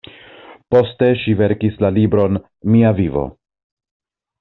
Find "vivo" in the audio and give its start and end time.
3.03-3.31